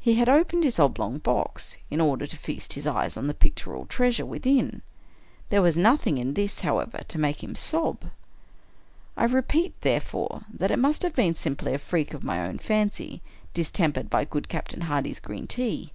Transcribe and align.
He 0.00 0.14
had 0.14 0.30
opened 0.30 0.64
his 0.64 0.78
oblong 0.78 1.18
box, 1.18 1.76
in 1.90 2.00
order 2.00 2.26
to 2.26 2.36
feast 2.38 2.72
his 2.72 2.86
eyes 2.86 3.18
on 3.18 3.26
the 3.26 3.34
pictorial 3.34 3.84
treasure 3.84 4.24
within. 4.24 4.80
There 5.50 5.60
was 5.60 5.76
nothing 5.76 6.16
in 6.16 6.32
this, 6.32 6.60
however, 6.60 7.00
to 7.08 7.20
make 7.20 7.44
him 7.44 7.54
sob. 7.54 8.06
I 9.14 9.24
repeat, 9.26 9.78
there 9.82 10.00
fore, 10.00 10.44
that 10.54 10.70
it 10.70 10.78
must 10.78 11.02
have 11.02 11.12
been 11.14 11.34
simply 11.34 11.74
a 11.74 11.78
freak 11.78 12.14
of 12.14 12.24
my 12.24 12.42
own 12.46 12.60
fancy, 12.60 13.20
distempered 13.52 14.08
by 14.08 14.24
good 14.24 14.48
Captain 14.48 14.80
Hardy's 14.80 15.20
green 15.20 15.46
tea. 15.46 15.92